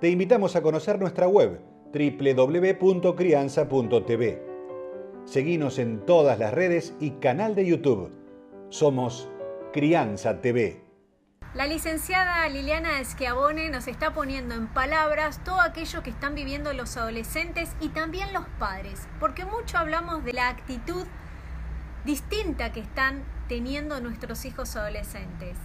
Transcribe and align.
te 0.00 0.08
invitamos 0.08 0.54
a 0.54 0.62
conocer 0.62 1.00
nuestra 1.00 1.26
web 1.26 1.60
www.crianza.tv. 1.92 4.42
Seguimos 5.24 5.78
en 5.78 6.06
todas 6.06 6.38
las 6.38 6.54
redes 6.54 6.94
y 7.00 7.10
canal 7.12 7.54
de 7.56 7.66
YouTube. 7.66 8.12
Somos 8.68 9.28
Crianza 9.72 10.40
TV. 10.40 10.84
La 11.54 11.66
licenciada 11.66 12.48
Liliana 12.48 13.04
Schiavone 13.04 13.70
nos 13.70 13.88
está 13.88 14.14
poniendo 14.14 14.54
en 14.54 14.68
palabras 14.68 15.42
todo 15.42 15.60
aquello 15.60 16.00
que 16.02 16.10
están 16.10 16.36
viviendo 16.36 16.72
los 16.74 16.96
adolescentes 16.96 17.70
y 17.80 17.88
también 17.88 18.32
los 18.32 18.46
padres, 18.60 19.08
porque 19.18 19.44
mucho 19.44 19.78
hablamos 19.78 20.24
de 20.24 20.34
la 20.34 20.48
actitud 20.48 21.04
distinta 22.04 22.70
que 22.72 22.78
están 22.80 23.24
teniendo 23.48 24.00
nuestros 24.00 24.44
hijos 24.44 24.76
adolescentes 24.76 25.56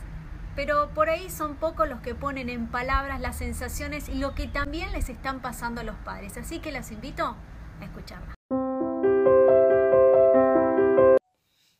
pero 0.55 0.89
por 0.93 1.09
ahí 1.09 1.29
son 1.29 1.55
pocos 1.55 1.87
los 1.87 2.01
que 2.01 2.15
ponen 2.15 2.49
en 2.49 2.67
palabras 2.67 3.19
las 3.19 3.37
sensaciones 3.37 4.09
y 4.09 4.15
lo 4.15 4.35
que 4.35 4.47
también 4.47 4.91
les 4.91 5.09
están 5.09 5.41
pasando 5.41 5.81
a 5.81 5.83
los 5.83 5.95
padres. 5.97 6.37
Así 6.37 6.59
que 6.59 6.71
las 6.71 6.91
invito 6.91 7.35
a 7.79 7.83
escucharla. 7.83 8.33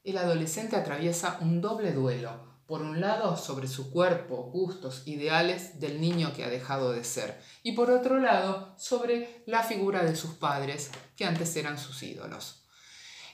El 0.03 0.17
adolescente 0.17 0.75
atraviesa 0.75 1.37
un 1.41 1.61
doble 1.61 1.93
duelo. 1.93 2.53
Por 2.65 2.81
un 2.81 3.01
lado, 3.01 3.35
sobre 3.35 3.67
su 3.67 3.91
cuerpo, 3.91 4.49
gustos, 4.51 5.03
ideales 5.05 5.79
del 5.79 5.99
niño 5.99 6.33
que 6.33 6.43
ha 6.43 6.49
dejado 6.49 6.91
de 6.91 7.03
ser. 7.03 7.39
Y 7.61 7.73
por 7.73 7.91
otro 7.91 8.19
lado, 8.19 8.73
sobre 8.77 9.43
la 9.45 9.63
figura 9.63 10.03
de 10.03 10.15
sus 10.15 10.31
padres, 10.35 10.89
que 11.15 11.25
antes 11.25 11.55
eran 11.55 11.77
sus 11.77 12.01
ídolos. 12.03 12.63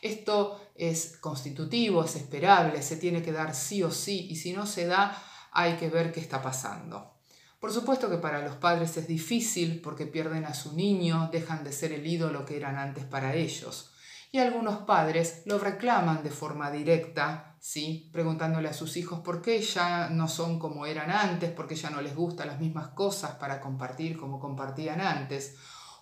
Esto 0.02 0.60
es 0.76 1.18
constitutivo, 1.18 2.04
es 2.04 2.16
esperable, 2.16 2.82
se 2.82 2.98
tiene 2.98 3.22
que 3.22 3.32
dar 3.32 3.54
sí 3.54 3.84
o 3.84 3.92
sí, 3.92 4.28
y 4.30 4.38
si 4.38 4.54
no 4.54 4.66
se 4.66 4.88
da, 4.88 5.22
hay 5.52 5.78
que 5.78 5.90
ver 5.90 6.12
qué 6.12 6.20
está 6.20 6.42
pasando. 6.42 7.16
Por 7.60 7.74
supuesto 7.74 8.10
que 8.10 8.18
para 8.18 8.42
los 8.42 8.56
padres 8.56 8.96
es 8.96 9.08
difícil 9.08 9.82
porque 9.82 10.06
pierden 10.06 10.46
a 10.46 10.54
su 10.54 10.76
niño, 10.76 11.30
dejan 11.32 11.64
de 11.66 11.74
ser 11.74 11.92
el 11.92 12.08
ídolo 12.08 12.46
que 12.46 12.56
eran 12.56 12.78
antes 12.78 13.04
para 13.04 13.36
ellos. 13.36 13.92
Y 14.32 14.38
algunos 14.38 14.80
padres 14.80 15.42
lo 15.46 15.58
reclaman 15.58 16.24
de 16.24 16.30
forma 16.30 16.72
directa, 16.72 17.58
¿sí? 17.60 18.10
preguntándole 18.14 18.70
a 18.70 18.74
sus 18.74 18.96
hijos 18.96 19.20
por 19.22 19.42
qué 19.42 19.60
ya 19.62 20.10
no 20.10 20.28
son 20.28 20.60
como 20.60 20.86
eran 20.86 21.12
antes, 21.12 21.52
porque 21.52 21.76
ya 21.76 21.90
no 21.90 22.00
les 22.00 22.16
gustan 22.16 22.48
las 22.48 22.60
mismas 22.60 22.90
cosas 22.90 23.32
para 23.32 23.60
compartir 23.60 24.18
como 24.18 24.40
compartían 24.40 25.02
antes. 25.02 25.56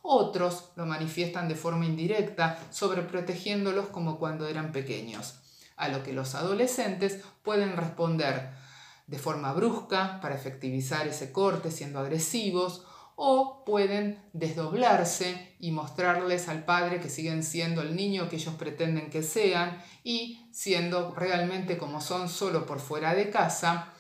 Otros 0.03 0.71
lo 0.75 0.85
manifiestan 0.85 1.47
de 1.47 1.55
forma 1.55 1.85
indirecta, 1.85 2.59
sobreprotegiéndolos 2.69 3.87
como 3.87 4.19
cuando 4.19 4.47
eran 4.47 4.71
pequeños, 4.71 5.39
a 5.75 5.87
lo 5.87 6.03
que 6.03 6.13
los 6.13 6.35
adolescentes 6.35 7.23
pueden 7.43 7.77
responder 7.77 8.66
de 9.07 9.17
forma 9.17 9.53
brusca 9.53 10.19
para 10.21 10.35
efectivizar 10.35 11.07
ese 11.07 11.31
corte 11.31 11.71
siendo 11.71 11.99
agresivos 11.99 12.85
o 13.15 13.63
pueden 13.65 14.21
desdoblarse 14.33 15.55
y 15.59 15.71
mostrarles 15.71 16.49
al 16.49 16.65
padre 16.65 16.99
que 16.99 17.09
siguen 17.09 17.41
siendo 17.41 17.81
el 17.81 17.95
niño 17.95 18.29
que 18.29 18.35
ellos 18.35 18.53
pretenden 18.53 19.09
que 19.09 19.23
sean 19.23 19.81
y 20.03 20.47
siendo 20.51 21.15
realmente 21.15 21.79
como 21.79 21.99
son 21.99 22.29
solo 22.29 22.67
por 22.67 22.79
fuera 22.79 23.15
de 23.15 23.31
casa. 23.31 23.91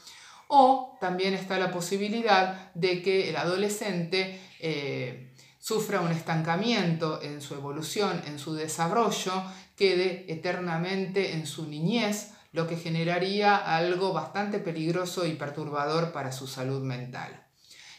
O 0.49 0.97
también 1.01 1.33
está 1.33 1.57
la 1.57 1.71
posibilidad 1.71 2.71
de 2.75 3.01
que 3.01 3.29
el 3.29 3.37
adolescente 3.37 4.39
eh, 4.59 5.33
sufra 5.57 6.01
un 6.01 6.11
estancamiento 6.11 7.19
en 7.23 7.41
su 7.41 7.55
evolución, 7.55 8.21
en 8.27 8.37
su 8.37 8.53
desarrollo, 8.53 9.33
quede 9.75 10.31
eternamente 10.31 11.33
en 11.33 11.47
su 11.47 11.65
niñez 11.65 12.33
lo 12.57 12.65
que 12.65 12.75
generaría 12.75 13.55
algo 13.55 14.13
bastante 14.13 14.57
peligroso 14.57 15.27
y 15.27 15.35
perturbador 15.35 16.11
para 16.11 16.31
su 16.31 16.47
salud 16.47 16.81
mental. 16.81 17.45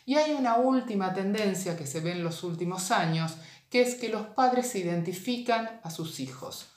Y 0.05 0.17
hay 0.17 0.33
una 0.33 0.57
última 0.57 1.15
tendencia 1.15 1.77
que 1.77 1.87
se 1.87 2.01
ve 2.01 2.11
en 2.11 2.25
los 2.25 2.43
últimos 2.43 2.91
años, 2.91 3.37
que 3.71 3.83
es 3.83 3.95
que 3.95 4.09
los 4.09 4.27
padres 4.27 4.69
se 4.69 4.81
identifican 4.81 5.81
a 5.85 5.91
sus 5.91 6.19
hijos. 6.19 6.71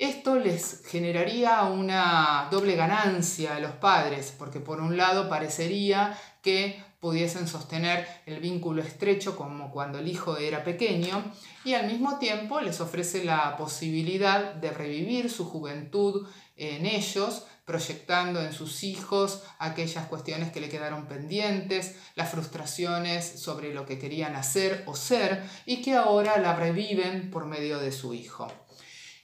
Esto 0.00 0.34
les 0.34 0.82
generaría 0.84 1.62
una 1.62 2.48
doble 2.50 2.74
ganancia 2.74 3.54
a 3.54 3.60
los 3.60 3.72
padres, 3.72 4.34
porque 4.36 4.58
por 4.58 4.80
un 4.80 4.96
lado 4.96 5.28
parecería 5.28 6.18
que 6.42 6.82
pudiesen 7.02 7.48
sostener 7.48 8.06
el 8.26 8.38
vínculo 8.38 8.80
estrecho 8.80 9.36
como 9.36 9.72
cuando 9.72 9.98
el 9.98 10.06
hijo 10.06 10.36
era 10.36 10.62
pequeño 10.62 11.32
y 11.64 11.74
al 11.74 11.88
mismo 11.88 12.20
tiempo 12.20 12.60
les 12.60 12.80
ofrece 12.80 13.24
la 13.24 13.56
posibilidad 13.56 14.54
de 14.54 14.70
revivir 14.70 15.28
su 15.28 15.44
juventud 15.44 16.28
en 16.54 16.86
ellos, 16.86 17.44
proyectando 17.64 18.40
en 18.40 18.52
sus 18.52 18.84
hijos 18.84 19.42
aquellas 19.58 20.06
cuestiones 20.06 20.52
que 20.52 20.60
le 20.60 20.68
quedaron 20.68 21.08
pendientes, 21.08 21.96
las 22.14 22.30
frustraciones 22.30 23.26
sobre 23.26 23.74
lo 23.74 23.84
que 23.84 23.98
querían 23.98 24.36
hacer 24.36 24.84
o 24.86 24.94
ser 24.94 25.42
y 25.66 25.82
que 25.82 25.96
ahora 25.96 26.38
la 26.38 26.54
reviven 26.54 27.32
por 27.32 27.46
medio 27.46 27.80
de 27.80 27.90
su 27.90 28.14
hijo. 28.14 28.46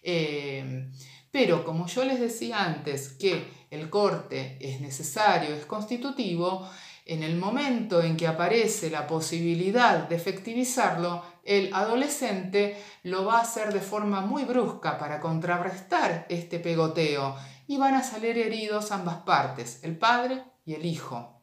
Eh, 0.02 0.90
pero 1.30 1.64
como 1.64 1.86
yo 1.86 2.04
les 2.04 2.18
decía 2.18 2.64
antes 2.64 3.10
que 3.10 3.46
el 3.70 3.88
corte 3.88 4.58
es 4.60 4.80
necesario, 4.80 5.54
es 5.54 5.64
constitutivo, 5.64 6.68
en 7.08 7.22
el 7.24 7.36
momento 7.36 8.00
en 8.02 8.16
que 8.16 8.28
aparece 8.28 8.90
la 8.90 9.06
posibilidad 9.06 10.08
de 10.08 10.14
efectivizarlo, 10.14 11.24
el 11.42 11.74
adolescente 11.74 12.80
lo 13.02 13.24
va 13.24 13.38
a 13.38 13.42
hacer 13.42 13.72
de 13.72 13.80
forma 13.80 14.20
muy 14.20 14.44
brusca 14.44 14.98
para 14.98 15.18
contrarrestar 15.18 16.26
este 16.28 16.60
pegoteo 16.60 17.34
y 17.66 17.78
van 17.78 17.94
a 17.94 18.04
salir 18.04 18.38
heridos 18.38 18.92
ambas 18.92 19.22
partes, 19.22 19.80
el 19.82 19.98
padre 19.98 20.44
y 20.64 20.74
el 20.74 20.84
hijo 20.84 21.38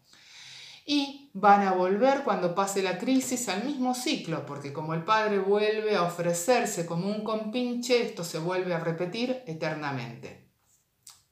y 0.85 1.31
van 1.33 1.63
a 1.67 1.73
volver 1.73 2.23
cuando 2.23 2.53
pase 2.53 2.83
la 2.83 2.99
crisis 2.99 3.49
al 3.49 3.63
mismo 3.63 3.95
ciclo, 3.95 4.45
porque 4.45 4.71
como 4.71 4.93
el 4.93 5.03
padre 5.03 5.39
vuelve 5.39 5.95
a 5.95 6.03
ofrecerse 6.03 6.85
como 6.85 7.07
un 7.07 7.23
compinche, 7.23 8.03
esto 8.03 8.23
se 8.23 8.37
vuelve 8.37 8.73
a 8.73 8.79
repetir 8.79 9.41
eternamente. 9.47 10.47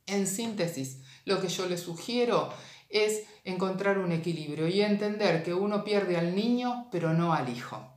En 0.08 0.26
síntesis, 0.26 1.02
lo 1.26 1.40
que 1.40 1.50
yo 1.50 1.68
les 1.68 1.82
sugiero 1.82 2.52
es 2.94 3.26
encontrar 3.44 3.98
un 3.98 4.14
equilibrio 4.14 4.68
y 4.68 4.82
entender 4.82 5.42
que 5.44 5.54
uno 5.54 5.84
pierde 5.84 6.16
al 6.16 6.34
niño, 6.36 6.88
pero 6.92 7.14
no 7.14 7.34
al 7.34 7.50
hijo. 7.50 7.90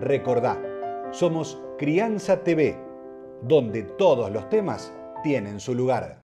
Recordá, 0.00 0.58
somos 1.12 1.60
Crianza 1.78 2.42
TV, 2.42 2.78
donde 3.42 3.82
todos 3.82 4.32
los 4.32 4.48
temas 4.48 4.94
tienen 5.22 5.60
su 5.60 5.74
lugar. 5.74 6.20